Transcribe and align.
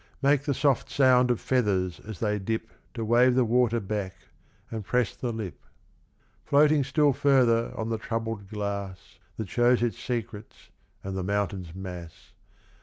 Make 0.23 0.45
the 0.45 0.55
soft 0.55 0.89
sound 0.89 1.29
of 1.29 1.39
feathers 1.39 1.99
as 1.99 2.19
they 2.19 2.39
dip 2.39 2.71
To 2.95 3.05
wave 3.05 3.35
the 3.35 3.45
water 3.45 3.79
back 3.79 4.15
and 4.71 4.83
press 4.83 5.15
the 5.15 5.31
lip, 5.31 5.59
75 5.59 5.65
Et 5.67 5.69
in 5.69 5.71
Arcadia, 5.75 6.19
Omnes. 6.25 6.49
Floating 6.49 6.83
still 6.83 7.13
further 7.13 7.73
on 7.77 7.89
the 7.89 7.97
troubled 7.99 8.47
glass 8.49 9.19
That 9.37 9.49
shows 9.49 9.83
its 9.83 9.99
secrets, 10.03 10.69
and 11.03 11.15
the 11.15 11.21
mountains' 11.21 11.75
mass. 11.75 12.31